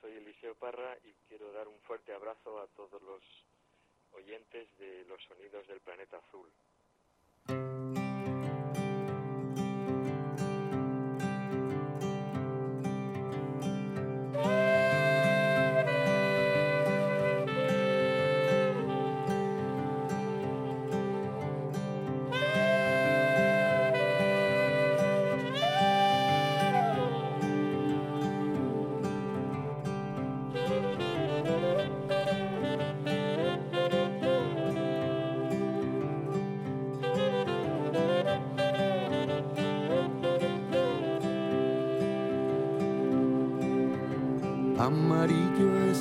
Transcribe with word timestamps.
Soy 0.00 0.12
Eliseo 0.12 0.54
Parra 0.56 0.98
y 1.04 1.14
quiero 1.28 1.50
dar 1.52 1.66
un 1.66 1.80
fuerte 1.80 2.12
abrazo 2.12 2.60
a 2.60 2.66
todos 2.68 3.00
los 3.02 3.22
oyentes 4.12 4.68
de 4.76 5.04
los 5.06 5.22
sonidos 5.24 5.66
del 5.66 5.80
planeta 5.80 6.18
azul. 6.18 6.52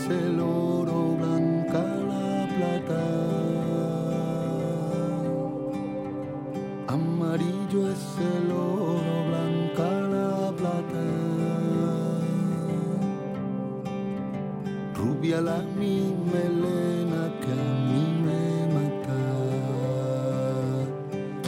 El 0.09 0.39
oro, 0.39 1.15
blanca 1.17 1.83
la 2.11 2.47
plata. 2.55 3.03
Amarillo 6.87 7.89
es 7.91 8.03
el 8.33 8.51
oro, 8.51 9.15
blanca 9.29 9.89
la 10.15 10.51
plata. 10.59 11.05
Rubia 14.95 15.41
la 15.41 15.61
mi 15.77 16.15
melena 16.31 17.23
que 17.41 17.51
a 17.51 17.71
mí 17.91 18.05
me 18.25 18.43
mata. 18.75 19.21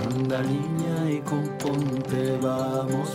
Anda 0.10 0.40
niña 0.44 0.96
y 1.12 1.20
componte, 1.22 2.38
vamos 2.42 3.10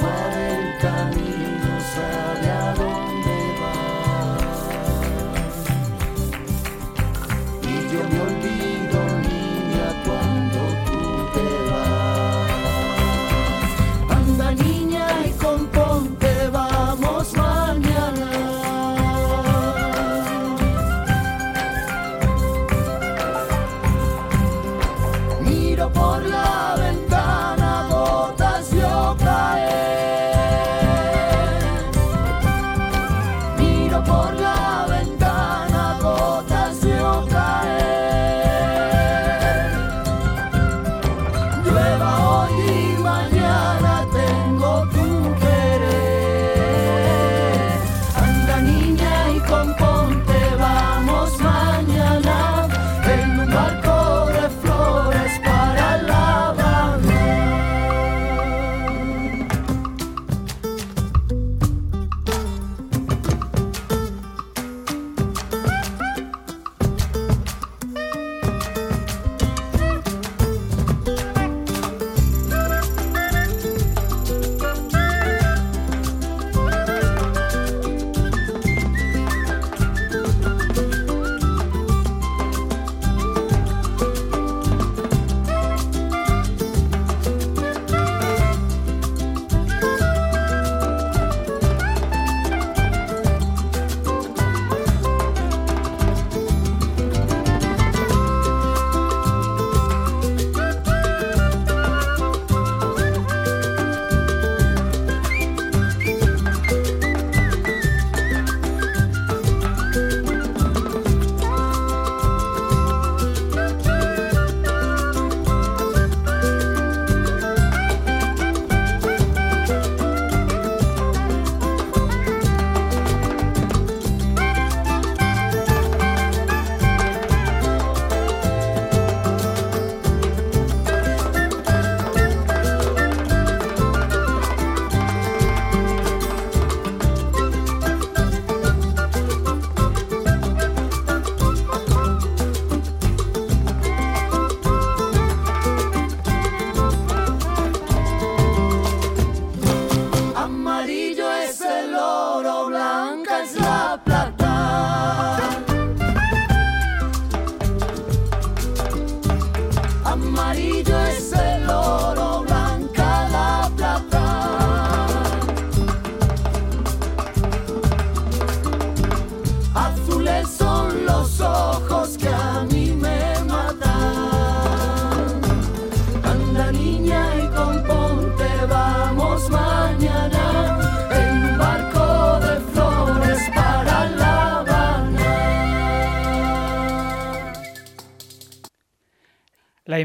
Y 0.00 0.04
el 0.04 0.78
camino 0.78 1.27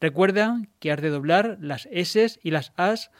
Recuerda 0.00 0.62
que 0.80 0.90
has 0.90 1.02
de 1.02 1.10
doblar 1.10 1.58
las 1.60 1.86
S 1.92 2.40
y 2.42 2.50
las 2.50 2.72
As 2.76 3.12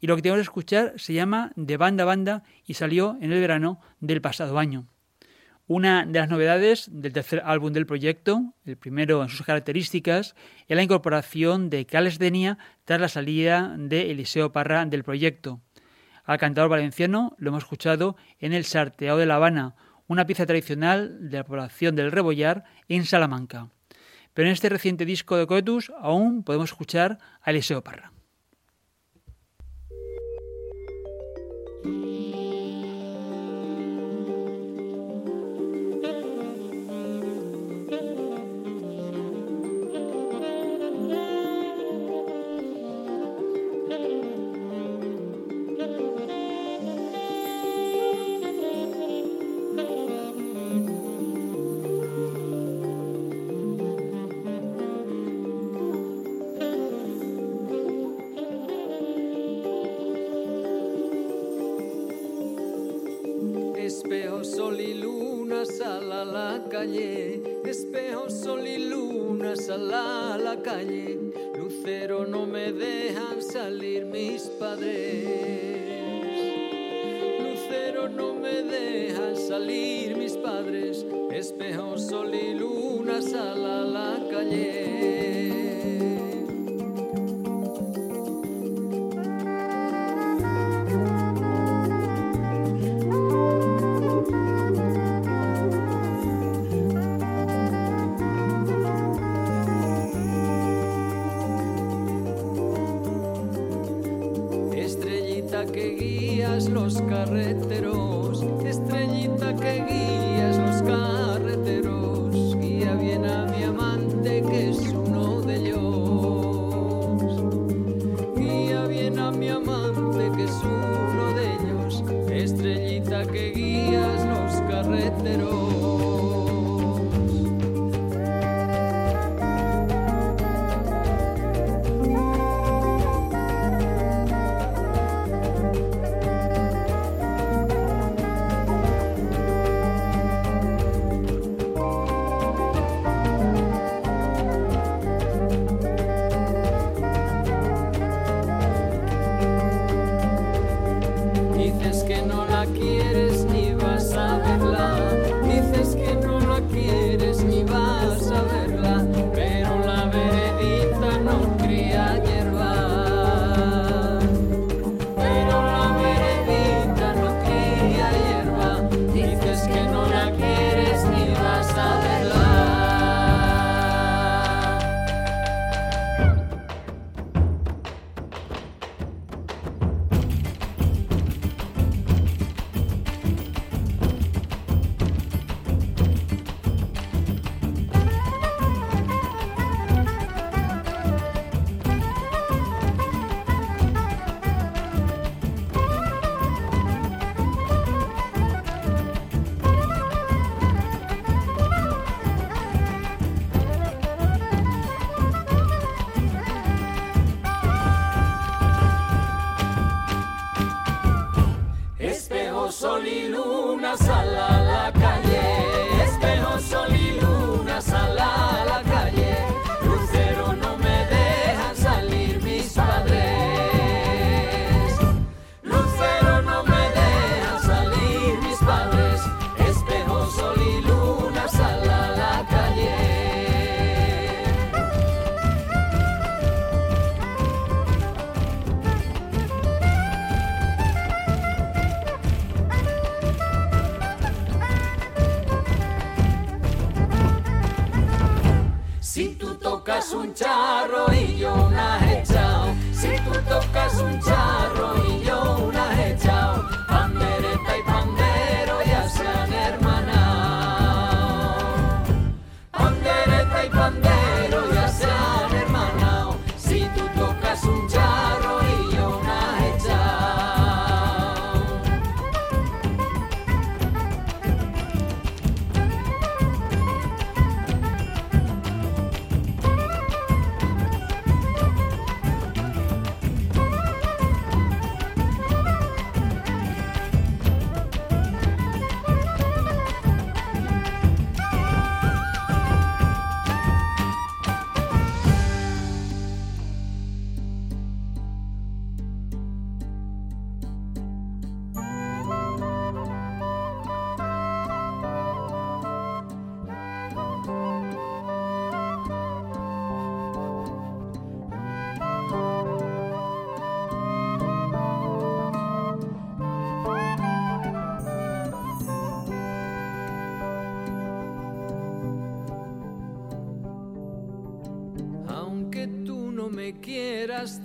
Y 0.00 0.06
lo 0.06 0.16
que 0.16 0.22
tenemos 0.22 0.40
que 0.40 0.50
escuchar 0.50 0.92
se 0.96 1.12
llama 1.12 1.52
De 1.54 1.76
Banda 1.76 2.04
a 2.04 2.06
Banda 2.06 2.42
y 2.66 2.74
salió 2.74 3.16
en 3.20 3.32
el 3.32 3.40
verano 3.40 3.80
del 4.00 4.20
pasado 4.20 4.58
año. 4.58 4.86
Una 5.66 6.04
de 6.04 6.18
las 6.18 6.28
novedades 6.28 6.90
del 6.92 7.14
tercer 7.14 7.40
álbum 7.42 7.72
del 7.72 7.86
proyecto, 7.86 8.52
el 8.66 8.76
primero 8.76 9.22
en 9.22 9.30
sus 9.30 9.46
características, 9.46 10.34
es 10.68 10.76
la 10.76 10.82
incorporación 10.82 11.70
de 11.70 11.86
Cales 11.86 12.18
Denia 12.18 12.58
tras 12.84 13.00
la 13.00 13.08
salida 13.08 13.74
de 13.78 14.10
Eliseo 14.10 14.52
Parra 14.52 14.84
del 14.84 15.04
proyecto. 15.04 15.62
Al 16.24 16.36
cantador 16.36 16.68
valenciano 16.68 17.34
lo 17.38 17.48
hemos 17.48 17.62
escuchado 17.62 18.16
en 18.40 18.52
El 18.52 18.66
Sarteado 18.66 19.16
de 19.16 19.24
La 19.24 19.36
Habana, 19.36 19.74
una 20.06 20.26
pieza 20.26 20.44
tradicional 20.44 21.30
de 21.30 21.38
la 21.38 21.44
población 21.44 21.96
del 21.96 22.12
Rebollar 22.12 22.64
en 22.88 23.06
Salamanca. 23.06 23.70
Pero 24.34 24.48
en 24.48 24.52
este 24.52 24.68
reciente 24.68 25.06
disco 25.06 25.36
de 25.38 25.46
Coetus 25.46 25.90
aún 25.98 26.42
podemos 26.42 26.72
escuchar 26.72 27.18
a 27.40 27.50
Eliseo 27.50 27.82
Parra. 27.82 28.12
Guía 106.56 107.24
bien 107.32 107.93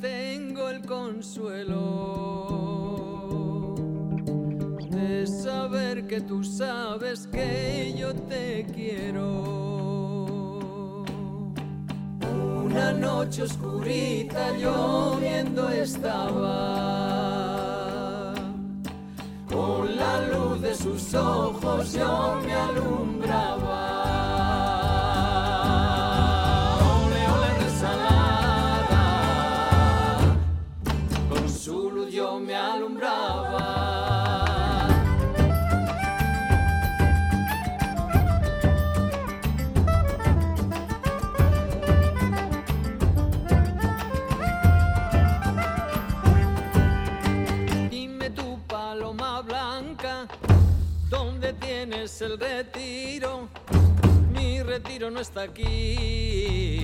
tengo 0.01 0.67
el 0.67 0.81
consuelo 0.86 1.65
de 4.89 5.25
saber 5.25 6.05
que 6.05 6.19
tú 6.19 6.43
sabes 6.43 7.25
que 7.27 7.95
yo 7.98 8.13
te 8.13 8.65
quiero. 8.75 9.45
Una 12.65 12.91
noche 12.91 13.43
oscurita 13.43 14.51
lloviendo 14.57 15.69
estaba, 15.69 16.58
retiro, 52.38 53.50
mi 54.31 54.62
retiro 54.62 55.09
no 55.09 55.19
está 55.19 55.43
aquí. 55.43 56.78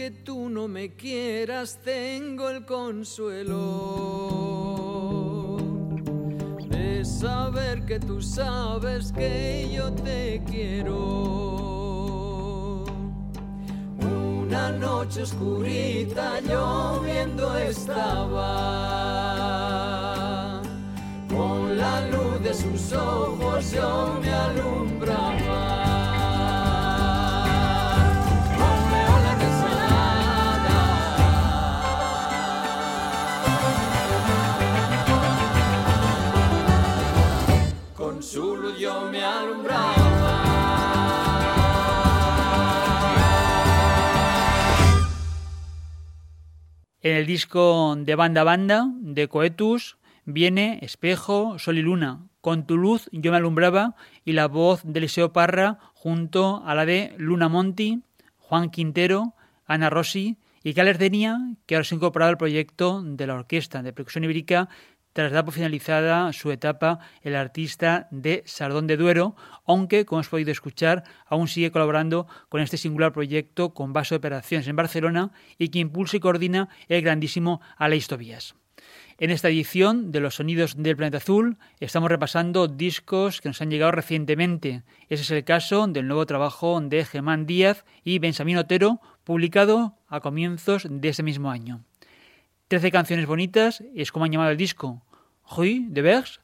Aunque 0.00 0.22
tú 0.22 0.48
no 0.48 0.66
me 0.66 0.94
quieras, 0.94 1.78
tengo 1.84 2.48
el 2.48 2.64
consuelo 2.64 3.98
de 6.70 7.04
saber 7.04 7.84
que 7.84 8.00
tú 8.00 8.22
sabes 8.22 9.12
que 9.12 9.68
yo 9.70 9.92
te 9.92 10.42
quiero. 10.46 10.96
Una 14.00 14.72
noche 14.72 15.24
oscurita 15.24 16.40
lloviendo 16.40 17.54
estaba, 17.58 18.22
con 21.28 21.76
la 21.76 22.08
luz 22.08 22.42
de 22.42 22.54
sus 22.54 22.94
ojos 22.94 23.70
yo 23.70 24.18
me 24.22 24.32
alumbraba. 24.32 25.49
Me 38.38 39.24
alumbraba. 39.24 39.94
En 47.02 47.16
el 47.16 47.26
disco 47.26 47.96
de 47.98 48.14
Banda 48.14 48.44
Banda 48.44 48.86
de 49.00 49.26
Coetus 49.26 49.96
viene 50.24 50.78
Espejo, 50.82 51.58
Sol 51.58 51.78
y 51.78 51.82
Luna. 51.82 52.26
Con 52.40 52.66
tu 52.66 52.76
luz 52.76 53.08
yo 53.10 53.32
me 53.32 53.38
alumbraba 53.38 53.96
y 54.24 54.32
la 54.32 54.46
voz 54.46 54.82
de 54.84 54.98
Eliseo 54.98 55.32
Parra 55.32 55.78
junto 55.94 56.62
a 56.64 56.74
la 56.74 56.86
de 56.86 57.14
Luna 57.18 57.48
Monti, 57.48 58.02
Juan 58.38 58.70
Quintero, 58.70 59.34
Ana 59.66 59.90
Rossi 59.90 60.36
y 60.62 60.74
Carles 60.74 60.98
Denia, 60.98 61.38
que 61.66 61.74
ahora 61.74 61.84
se 61.84 61.94
ha 61.94 61.96
incorporado 61.96 62.30
al 62.30 62.38
proyecto 62.38 63.02
de 63.02 63.26
la 63.26 63.34
orquesta 63.34 63.82
de 63.82 63.92
percusión 63.92 64.24
ibérica 64.24 64.68
tras 65.12 65.32
dar 65.32 65.44
por 65.44 65.54
finalizada 65.54 66.32
su 66.32 66.50
etapa 66.50 67.00
el 67.22 67.36
artista 67.36 68.08
de 68.10 68.42
Sardón 68.46 68.86
de 68.86 68.96
Duero, 68.96 69.36
aunque, 69.66 70.04
como 70.04 70.20
hemos 70.20 70.28
podido 70.28 70.52
escuchar, 70.52 71.04
aún 71.26 71.48
sigue 71.48 71.70
colaborando 71.70 72.26
con 72.48 72.60
este 72.60 72.76
singular 72.76 73.12
proyecto 73.12 73.74
con 73.74 73.92
base 73.92 74.14
de 74.14 74.18
operaciones 74.18 74.68
en 74.68 74.76
Barcelona 74.76 75.32
y 75.58 75.68
que 75.68 75.78
impulsa 75.78 76.16
y 76.16 76.20
coordina 76.20 76.68
el 76.88 77.02
grandísimo 77.02 77.60
Aleix 77.76 78.06
Tobías. 78.06 78.54
En 79.18 79.30
esta 79.30 79.50
edición 79.50 80.12
de 80.12 80.20
Los 80.20 80.36
Sonidos 80.36 80.82
del 80.82 80.96
Planeta 80.96 81.18
Azul 81.18 81.58
estamos 81.78 82.08
repasando 82.08 82.68
discos 82.68 83.42
que 83.42 83.50
nos 83.50 83.60
han 83.60 83.70
llegado 83.70 83.92
recientemente. 83.92 84.82
Ese 85.10 85.22
es 85.24 85.30
el 85.30 85.44
caso 85.44 85.86
del 85.86 86.06
nuevo 86.06 86.24
trabajo 86.24 86.80
de 86.80 87.04
Germán 87.04 87.44
Díaz 87.44 87.84
y 88.02 88.18
Benjamín 88.18 88.56
Otero, 88.56 89.02
publicado 89.24 89.98
a 90.08 90.20
comienzos 90.20 90.86
de 90.88 91.10
ese 91.10 91.22
mismo 91.22 91.50
año. 91.50 91.84
Trece 92.70 92.92
canciones 92.92 93.26
bonitas 93.26 93.82
es 93.96 94.12
como 94.12 94.24
han 94.26 94.30
llamado 94.30 94.52
el 94.52 94.56
disco. 94.56 95.02
Rue 95.44 95.86
de 95.88 96.02
Bergs, 96.02 96.40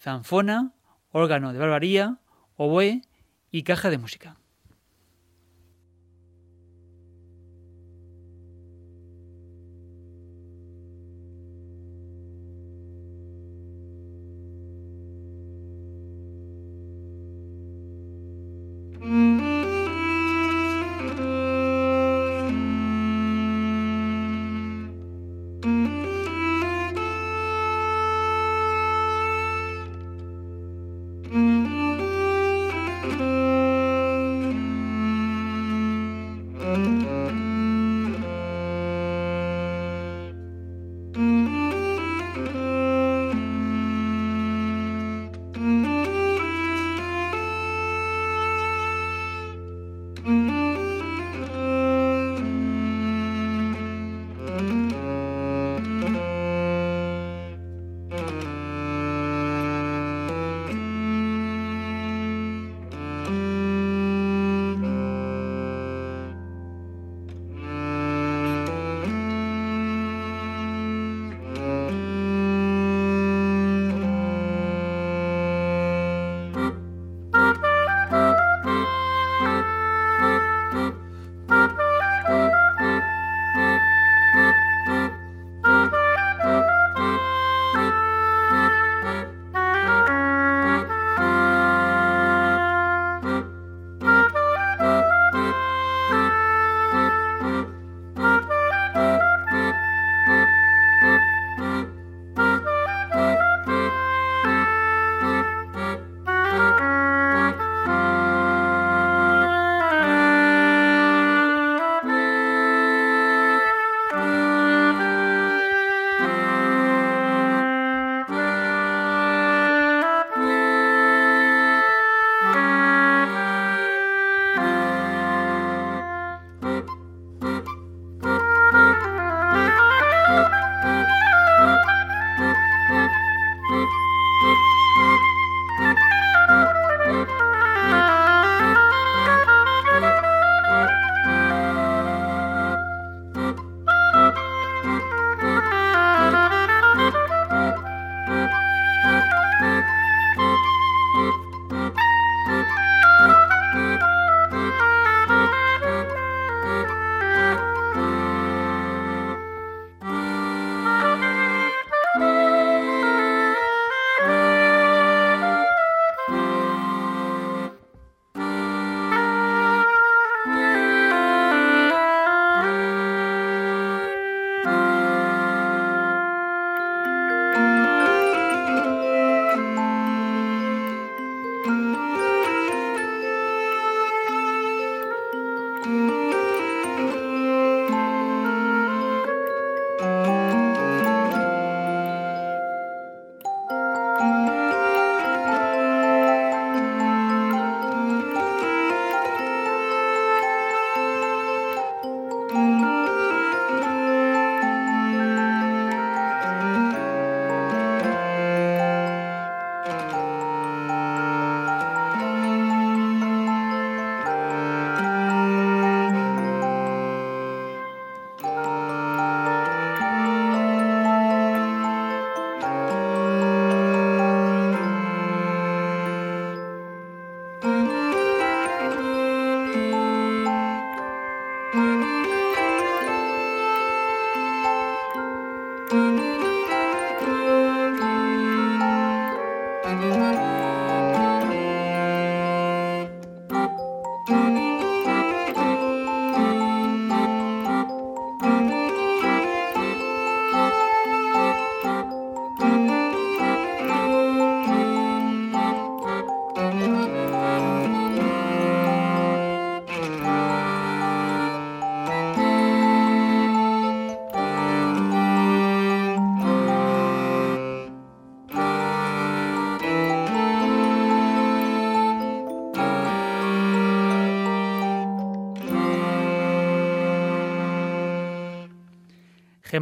zanfona, 0.00 0.72
órgano 1.12 1.52
de 1.52 1.60
barbaría, 1.60 2.18
oboe 2.56 3.02
y 3.52 3.62
caja 3.62 3.88
de 3.88 3.98
música. 3.98 4.41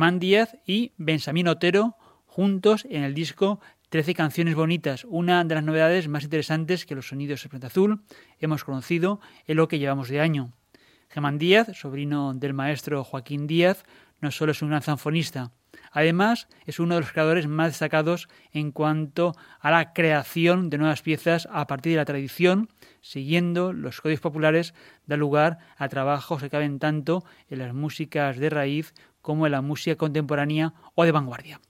Germán 0.00 0.18
Díaz 0.18 0.56
y 0.64 0.94
Benjamín 0.96 1.46
Otero 1.46 1.94
juntos 2.24 2.86
en 2.88 3.02
el 3.02 3.12
disco 3.12 3.60
Trece 3.90 4.14
canciones 4.14 4.54
bonitas, 4.54 5.04
una 5.04 5.44
de 5.44 5.54
las 5.54 5.62
novedades 5.62 6.08
más 6.08 6.24
interesantes 6.24 6.86
que 6.86 6.94
los 6.94 7.08
sonidos 7.08 7.42
de 7.42 7.50
Planta 7.50 7.66
Azul 7.66 8.02
hemos 8.38 8.64
conocido 8.64 9.20
en 9.46 9.58
lo 9.58 9.68
que 9.68 9.78
llevamos 9.78 10.08
de 10.08 10.22
año. 10.22 10.54
Germán 11.10 11.36
Díaz, 11.36 11.76
sobrino 11.76 12.32
del 12.32 12.54
maestro 12.54 13.04
Joaquín 13.04 13.46
Díaz, 13.46 13.84
no 14.22 14.30
solo 14.30 14.52
es 14.52 14.62
un 14.62 14.70
gran 14.70 14.80
zanfonista, 14.80 15.52
además 15.92 16.48
es 16.64 16.80
uno 16.80 16.94
de 16.94 17.02
los 17.02 17.12
creadores 17.12 17.46
más 17.46 17.68
destacados 17.68 18.28
en 18.52 18.72
cuanto 18.72 19.34
a 19.60 19.70
la 19.70 19.92
creación 19.92 20.70
de 20.70 20.78
nuevas 20.78 21.02
piezas 21.02 21.46
a 21.50 21.66
partir 21.66 21.92
de 21.92 21.98
la 21.98 22.04
tradición, 22.06 22.70
siguiendo 23.02 23.74
los 23.74 24.00
códigos 24.00 24.20
populares, 24.20 24.72
da 25.06 25.18
lugar 25.18 25.58
a 25.76 25.88
trabajos 25.88 26.40
que 26.40 26.48
caben 26.48 26.78
tanto 26.78 27.22
en 27.50 27.58
las 27.58 27.74
músicas 27.74 28.38
de 28.38 28.48
raíz 28.48 28.94
como 29.22 29.46
en 29.46 29.52
la 29.52 29.62
música 29.62 29.96
contemporánea 29.96 30.74
o 30.94 31.04
de 31.04 31.12
vanguardia. 31.12 31.60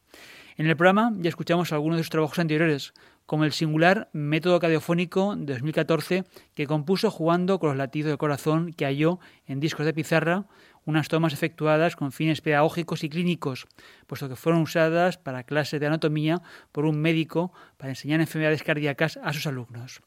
En 0.57 0.67
el 0.67 0.77
programa 0.77 1.13
ya 1.19 1.29
escuchamos 1.29 1.73
algunos 1.73 1.97
de 1.97 2.03
sus 2.03 2.11
trabajos 2.11 2.39
anteriores, 2.39 2.93
como 3.31 3.45
el 3.45 3.53
singular 3.53 4.11
método 4.13 4.59
cadiofónico 4.59 5.37
de 5.37 5.53
2014 5.53 6.25
que 6.55 6.67
compuso 6.67 7.11
jugando 7.11 7.61
con 7.61 7.69
los 7.69 7.79
latidos 7.79 8.09
del 8.09 8.19
corazón 8.19 8.73
que 8.73 8.85
halló 8.85 9.21
en 9.47 9.61
discos 9.61 9.87
de 9.87 9.95
pizarra, 9.95 10.47
unas 10.85 11.09
tomas 11.09 11.33
efectuadas 11.33 11.95
con 11.95 12.11
fines 12.11 12.41
pedagógicos 12.41 13.05
y 13.05 13.09
clínicos, 13.09 13.69
puesto 14.07 14.29
que 14.29 14.37
fueron 14.37 14.63
usadas 14.63 15.17
para 15.17 15.45
clases 15.45 15.79
de 15.79 15.87
anatomía 15.87 16.43
por 16.73 16.85
un 16.85 17.01
médico 17.01 17.53
para 17.77 17.91
enseñar 17.91 18.21
enfermedades 18.21 18.65
cardíacas 18.65 19.19
a 19.23 19.33
sus 19.33 19.47
alumnos. 19.47 20.03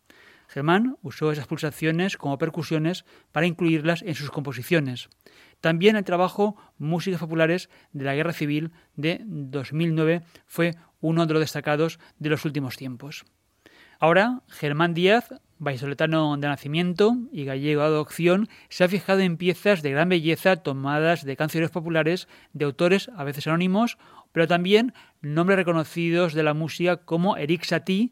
Germán 0.50 0.98
usó 1.02 1.32
esas 1.32 1.48
pulsaciones 1.48 2.18
como 2.18 2.38
percusiones 2.38 3.06
para 3.32 3.48
incluirlas 3.48 4.02
en 4.02 4.16
sus 4.16 4.30
composiciones. 4.30 5.10
También 5.64 5.96
el 5.96 6.04
trabajo 6.04 6.58
Músicas 6.78 7.22
Populares 7.22 7.70
de 7.94 8.04
la 8.04 8.14
Guerra 8.14 8.34
Civil 8.34 8.72
de 8.98 9.22
2009 9.24 10.22
fue 10.46 10.76
uno 11.00 11.26
de 11.26 11.34
los 11.34 11.40
destacados 11.40 12.00
de 12.20 12.30
los 12.30 12.44
últimos 12.44 12.76
tiempos. 12.76 13.24
Ahora, 13.98 14.42
Germán 14.50 14.94
Díaz, 14.94 15.34
vallisoletano 15.60 16.36
de 16.36 16.50
nacimiento 16.50 17.16
y 17.32 17.46
gallego 17.46 17.80
de 17.80 17.88
adopción, 17.88 18.50
se 18.68 18.84
ha 18.84 18.90
fijado 18.90 19.22
en 19.22 19.38
piezas 19.38 19.82
de 19.82 19.92
gran 19.92 20.10
belleza 20.10 20.58
tomadas 20.58 21.24
de 21.24 21.38
canciones 21.38 21.72
populares 21.72 22.28
de 22.52 22.66
autores 22.66 23.10
a 23.16 23.24
veces 23.24 23.48
anónimos, 23.48 23.98
pero 24.34 24.50
también 24.50 24.94
nombres 25.22 25.56
reconocidos 25.56 26.34
de 26.34 26.44
la 26.44 26.54
música 26.54 26.98
como 26.98 27.38
Eric 27.38 27.64
Satie, 27.64 28.12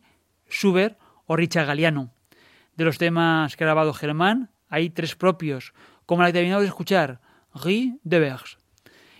Schubert 0.49 0.97
o 1.25 1.35
Richard 1.35 1.67
Galliano. 1.67 2.13
De 2.77 2.85
los 2.85 2.97
temas 2.97 3.57
que 3.57 3.65
ha 3.65 3.67
grabado 3.67 3.91
Germán, 3.91 4.51
hay 4.69 4.89
tres 4.89 5.17
propios, 5.17 5.73
como 6.05 6.21
la 6.21 6.29
que 6.29 6.33
terminamos 6.35 6.63
de 6.63 6.69
escuchar, 6.69 7.19
Rue 7.53 7.99
de 8.03 8.19
Berges. 8.19 8.57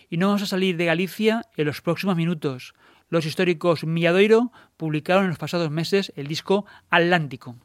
Y 0.09 0.17
no 0.17 0.27
vamos 0.27 0.41
a 0.41 0.47
salir 0.47 0.77
de 0.77 0.85
Galicia 0.85 1.47
en 1.55 1.65
los 1.65 1.81
próximos 1.81 2.15
minutos. 2.15 2.73
Los 3.09 3.25
históricos 3.25 3.83
Milladoiro 3.83 4.51
publicaron 4.77 5.23
en 5.23 5.29
los 5.29 5.39
pasados 5.39 5.71
meses 5.71 6.11
el 6.15 6.27
disco 6.27 6.65
Atlántico. 6.89 7.55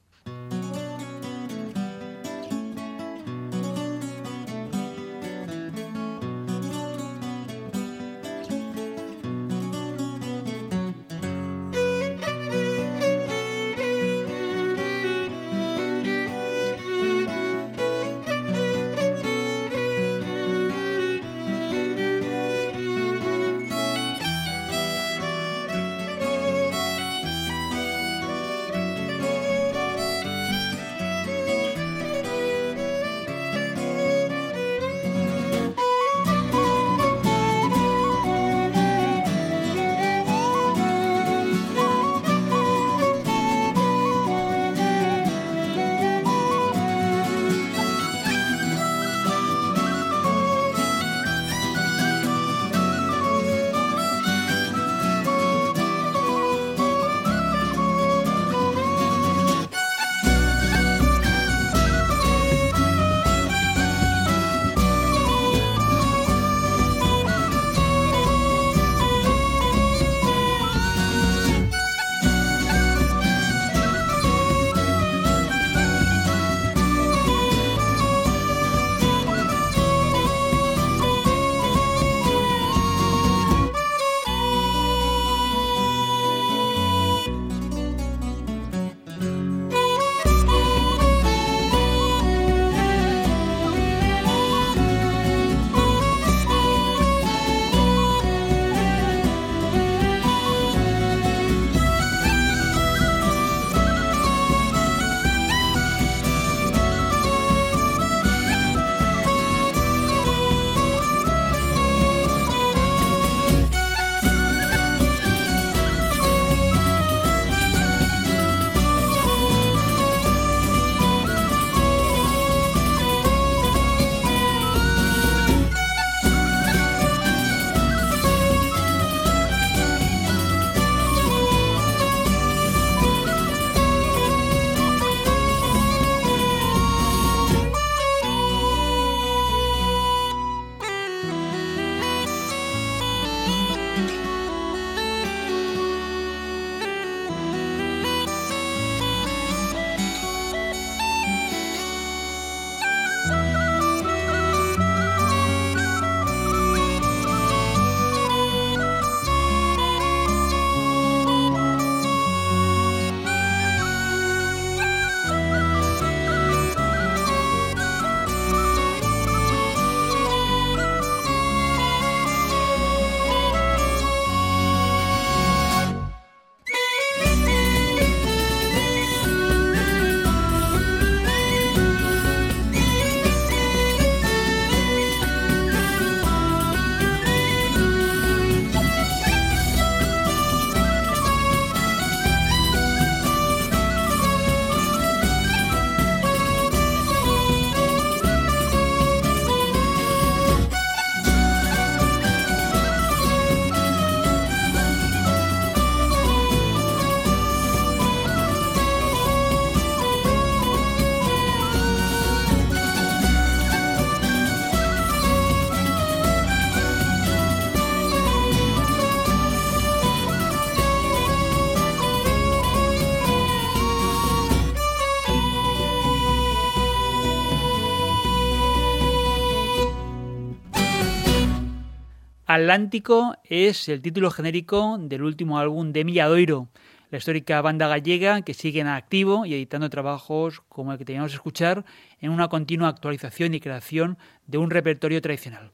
Atlántico 232.57 233.37
es 233.45 233.87
el 233.91 234.01
título 234.01 234.31
genérico 234.31 234.97
del 234.99 235.25
último 235.25 235.59
álbum 235.59 235.93
de 235.93 236.07
Milladoiro, 236.07 236.71
la 237.11 237.19
histórica 237.19 237.61
banda 237.61 237.87
gallega 237.87 238.41
que 238.41 238.55
sigue 238.55 238.81
en 238.81 238.87
activo 238.87 239.45
y 239.45 239.53
editando 239.53 239.91
trabajos 239.91 240.63
como 240.71 240.91
el 240.91 240.97
que 240.97 241.05
teníamos 241.05 241.33
que 241.33 241.37
escuchar 241.37 241.85
en 242.19 242.31
una 242.31 242.49
continua 242.49 242.89
actualización 242.89 243.53
y 243.53 243.61
creación 243.61 244.17
de 244.47 244.57
un 244.57 244.71
repertorio 244.71 245.21
tradicional. 245.21 245.71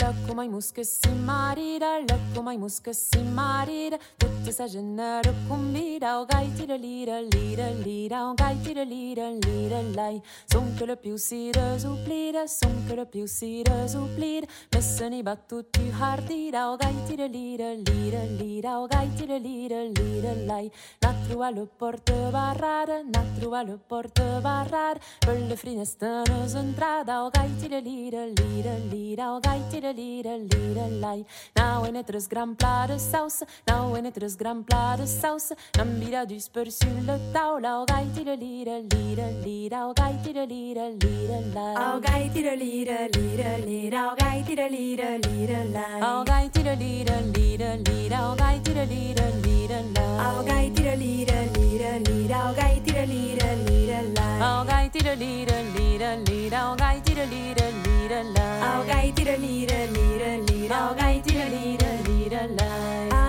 Locco 0.00 0.32
mai 0.34 0.48
musca 0.48 0.82
si 0.82 1.10
marida, 1.10 1.98
locco 1.98 2.40
mai 2.40 2.56
musca 2.56 2.92
si 2.92 3.20
marida, 3.22 3.98
tutta 4.16 4.50
sa 4.50 4.66
genere 4.66 5.34
combina, 5.46 6.20
o 6.20 6.24
gai 6.24 6.50
tira 6.54 6.76
lira, 6.76 7.20
lira, 7.20 7.68
lira, 7.70 8.30
o 8.30 8.34
gai 8.34 8.58
tira 8.62 8.84
lira, 8.84 9.28
lira, 9.28 9.80
lei. 9.82 10.22
Son 10.46 10.72
che 10.76 10.86
le 10.86 10.96
più 10.96 11.16
si 11.16 11.50
resuplida, 11.52 12.46
son 12.46 12.84
che 12.86 12.94
le 12.94 13.06
più 13.06 13.26
si 13.26 13.62
resuplida, 13.62 14.46
messani 14.70 15.22
battuti 15.22 15.92
hardida, 15.98 16.70
o 16.70 16.76
gai 16.76 16.94
tira 17.06 17.26
lira, 17.26 17.72
lira, 17.72 18.22
lira, 18.24 18.80
o 18.80 18.86
gai 18.86 19.12
tira 19.14 19.36
lira, 19.36 19.82
lira, 19.82 20.32
lei. 20.32 20.70
Natru 21.00 21.42
allo 21.42 21.68
porte 21.76 22.14
barrada, 22.30 23.02
natru 23.02 23.52
allo 23.52 23.78
porte 23.86 24.22
barrada, 24.40 25.00
per 25.18 25.38
le 25.38 25.56
finestre 25.56 26.22
entrada, 26.54 27.24
o 27.24 27.30
gai 27.30 27.50
tira 27.58 27.78
lira, 27.78 28.24
lira, 28.26 28.74
lira, 28.90 29.34
o 29.34 29.40
gai 29.40 29.60
little, 29.82 29.94
little, 29.94 30.46
little 30.48 30.90
lie. 31.00 31.24
Now 31.54 31.84
in 31.84 31.94
het 31.94 32.08
er 32.08 32.14
is 32.14 32.26
gran 32.28 32.54
plade 32.56 32.98
saus, 32.98 33.42
nou 33.64 33.96
in 33.98 34.04
het 34.04 34.16
er 34.16 34.22
is 34.22 34.34
gran 34.38 34.64
plade 34.64 35.06
saus. 35.06 35.50
Dan 35.70 35.98
bida 35.98 36.24
dus 36.24 36.48
per 36.48 36.70
sulle 36.70 37.18
touw, 37.32 37.60
lau 37.60 37.84
gai 37.84 38.06
little, 38.14 38.36
little, 38.36 38.82
little, 38.88 39.32
little, 39.44 39.92
gai 39.94 40.18
little, 40.24 40.46
little, 40.46 40.96
little 40.98 41.44
lie. 41.54 41.74
Au 41.76 42.00
gai 42.00 42.30
little, 42.34 42.56
little, 42.56 43.08
little, 43.12 43.58
little, 43.66 43.98
au 43.98 44.14
gai 44.14 44.44
little, 44.48 44.70
little, 44.70 45.18
little 45.18 45.66
lie. 45.72 46.00
Au 46.00 46.22
gai 46.24 46.50
little, 46.54 46.76
little, 46.76 47.22
little, 47.32 47.76
little, 47.82 48.16
au 48.16 48.34
gai 48.36 48.60
little, 48.64 48.86
little, 48.86 49.32
little 49.42 49.84
lie. 49.94 50.22
Au 50.26 50.42
gai 50.44 50.70
little, 50.70 50.96
little, 50.96 51.46
little, 51.58 51.98
little, 51.98 52.36
au 52.36 52.54
gai 52.54 52.80
little, 52.86 53.06
little, 53.06 53.56
little 53.66 54.06
lie. 54.14 54.40
Au 54.40 54.64
gai 54.64 54.90
little, 54.94 55.16
little, 55.16 55.64
little, 55.74 56.18
little, 56.22 56.58
au 56.58 56.76
gai 56.76 57.00
little, 57.06 57.26
little 57.26 57.51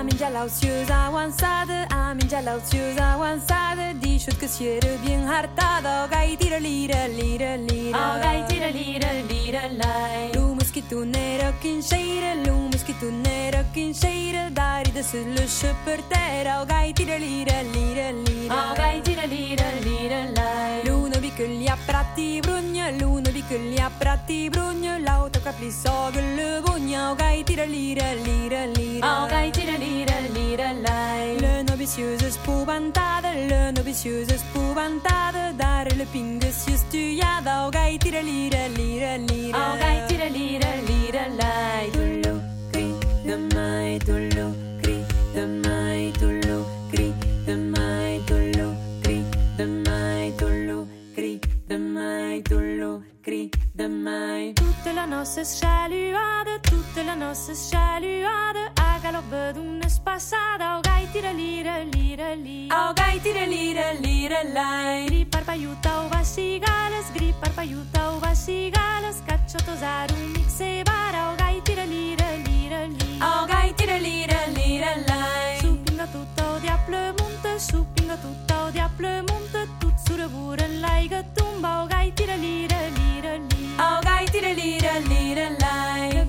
I'm 0.03 0.09
in 0.09 0.17
jalousios 0.17 0.89
avançada, 0.89 1.87
I'm 1.91 2.19
in 2.19 2.27
jalousios 2.27 2.97
avançada. 2.97 3.93
Diz-te 3.93 4.35
que 4.35 4.47
se 4.47 4.67
era 4.67 4.97
bem 5.05 5.25
hartada. 5.25 6.03
Oh, 6.03 6.09
gai, 6.09 6.35
tira, 6.35 6.59
lira, 6.59 7.07
lira, 7.07 7.55
lira. 7.55 7.97
Oh, 7.97 8.19
gai, 8.19 8.45
tira, 8.47 8.69
lira, 8.69 9.13
lira, 9.29 9.69
lai. 9.69 10.31
Lumes 10.35 10.71
que 10.71 10.81
tu 10.81 11.05
nera 11.05 11.53
quincheira, 11.61 12.35
lumes 12.35 12.83
que 12.83 12.93
tu 12.93 13.11
nera 13.11 13.63
quincheira. 13.73 14.49
Dari 14.51 14.91
de 14.91 15.03
se 15.03 15.23
luxe 15.23 15.73
pertera. 15.85 16.61
Oh, 16.61 16.65
gai, 16.65 16.93
tira, 16.93 17.17
lira, 17.17 17.61
lira, 17.63 18.11
lira. 18.11 18.53
Oh, 18.53 18.75
gai, 18.75 19.01
tira, 19.01 19.25
lira, 19.25 19.65
lira, 19.81 20.31
lai. 20.35 20.81
Gülyapraktı 21.37 22.21
brunyo 22.21 22.85
Luno 23.01 23.25
di 23.25 23.43
gülyapraktı 23.49 24.33
brunyo 24.53 25.05
Lauta 25.05 25.39
kapli 25.43 25.71
sogullu 25.71 26.67
bunyo 26.67 27.11
Ogay 27.11 27.43
tira 27.45 27.63
lira 27.63 28.05
lira 28.25 28.63
lira. 28.75 29.25
Ogay 29.25 29.51
tira 29.51 29.73
lira 29.73 30.17
lira 30.35 30.69
lay 30.83 31.41
Le 31.41 31.63
nobisjus 31.63 32.21
is 32.21 32.37
pubantade 32.45 33.49
Le 33.49 33.71
nobisjus 33.71 34.31
is 34.31 34.43
pubantade 34.53 35.57
Dar 35.57 35.87
le 35.97 36.05
pingus 36.13 36.65
just 36.67 36.91
tuyada 36.91 37.67
Ogay 37.67 37.97
tira 37.99 38.21
lira 38.21 38.67
lira 38.77 39.17
lira. 39.17 39.57
Ogay 39.73 40.07
tira 40.07 40.29
lira 40.29 40.71
lira 40.87 41.27
lay 41.39 41.89
Tullu 41.91 42.41
kri 42.71 42.85
namay 43.25 43.99
tullu 43.99 44.62
Mm. 53.25 53.49
de 53.71 53.87
mai. 53.87 54.51
Toute 54.53 54.93
la 54.93 55.05
noce 55.05 55.43
scialuade, 55.43 56.59
toute 56.61 57.03
la 57.05 57.15
noce 57.15 57.53
scialuade, 57.53 58.63
a 58.75 58.99
galopă 59.03 59.51
d'un 59.53 59.81
spasada, 59.87 60.67
o 60.75 60.77
oh, 60.77 60.81
gaiti 60.81 61.19
de 61.21 61.31
lire, 61.39 61.87
lire, 61.93 62.29
lire. 62.43 62.73
O 62.75 62.79
oh, 62.79 62.91
gaiti 62.99 63.31
de 63.37 63.45
lire, 63.53 63.85
lire, 64.01 64.41
lai. 64.53 65.05
Gripar 65.05 65.43
paiuta 65.49 65.91
oh, 65.99 66.05
o 66.05 66.07
vasigales, 66.13 67.05
gripar 67.15 67.51
paiuta 67.57 68.01
o 68.13 68.19
vasigales, 68.25 69.17
cacciotos 69.27 69.81
arum 69.99 70.23
mixe 70.35 70.71
bara, 70.89 71.21
o 71.31 71.33
gaiti 71.41 71.73
de 71.79 71.85
lire, 71.93 72.29
lire, 72.47 72.81
lire. 72.97 73.23
O 73.29 73.45
gaiti 73.51 73.85
de 73.91 73.97
lire, 74.07 74.39
lire, 74.57 74.91
lai. 75.09 75.53
Supinga 75.61 76.05
tutto 76.13 76.43
o 76.55 76.57
diaplă 76.65 77.01
supinga 77.69 78.15
tutto 78.23 78.55
o 78.67 78.69
diaplă 78.75 79.11
munte, 79.27 79.61
tut 79.79 79.95
sură 80.05 80.27
bură. 80.33 80.63
Tumba, 81.63 81.83
oh 81.83 81.87
gai 81.87 82.11
tira 82.11 82.35
lira, 82.35 82.77
lira, 82.97 83.37
lira. 83.37 83.79
Oh 83.79 84.01
gai 84.03 84.25
tira 84.25 84.53
lira, 84.53 84.99
lira, 84.99 85.49
lai. 85.61 86.22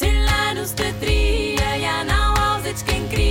Til 0.00 0.14
að 0.32 0.54
nústu 0.56 0.86
þrýja, 1.02 1.74
já 1.82 1.96
ná 2.08 2.20
á 2.38 2.48
þitt 2.64 2.84
skengri 2.84 3.30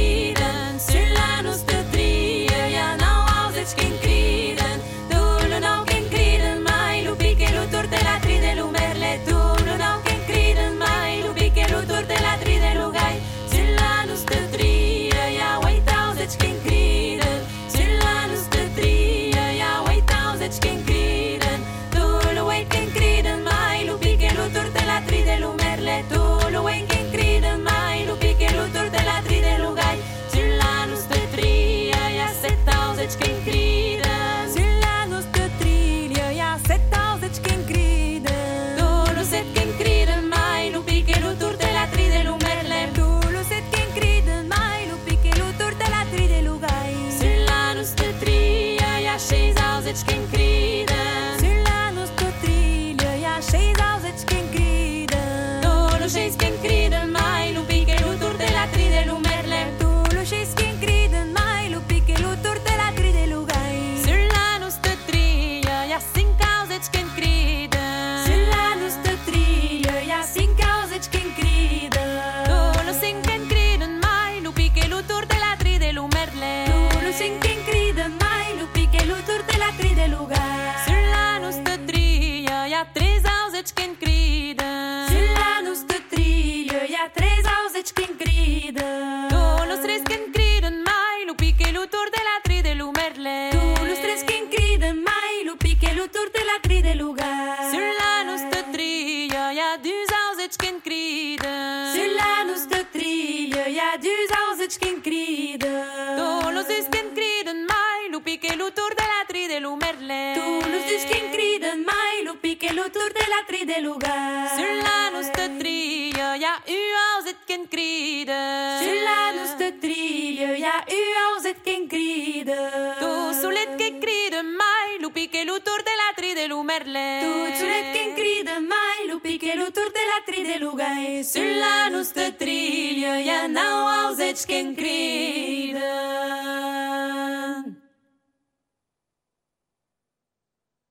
de 113.70 113.76
la 113.76 113.76
tri 113.76 113.76
de 113.76 113.82
lugar. 113.82 114.58
Sur 114.58 114.74
la 114.84 115.10
nostra 115.12 115.48
trilla 115.60 116.36
hi 116.38 116.44
ha 116.44 116.56
uaus 116.68 117.26
et 117.28 117.38
que 117.46 117.54
en 117.54 117.66
crida. 117.68 118.80
Sur 118.84 118.98
la 119.10 119.32
nostra 119.34 119.72
trilla 119.82 120.58
hi 120.58 120.64
ha 120.64 120.78
uaus 120.90 121.46
et 121.46 121.62
que 121.64 121.74
en 121.76 121.88
crida. 121.88 122.96
Tu 123.00 123.42
solet 123.42 123.78
que 123.78 124.00
crida 124.00 124.44
mai, 124.44 125.00
lupi 125.00 125.28
que 125.28 125.46
l'autour 125.46 125.84
de 125.84 125.96
la 126.02 126.16
tri 126.16 126.34
de 126.34 126.48
l'umerlet. 126.48 127.22
Tu 127.22 127.60
solet 127.60 127.94
que 127.94 128.02
en 128.10 128.16
crida 128.16 128.60
mai, 128.60 129.08
lupi 129.08 129.38
que 129.38 129.56
l'autour 129.56 129.90
de 129.92 130.04
la 130.12 130.20
tri 130.26 130.44
de 130.44 130.60
lugar. 130.60 131.24
Sur 131.24 131.44
la 131.44 131.90
nostra 131.90 132.32
trilla 132.32 133.20
hi 133.22 133.30
ha 133.30 133.48
nau 133.48 133.88
aus 133.88 134.20
et 134.20 134.46
que 134.46 134.60
en 134.60 134.76
crida. 134.76 135.49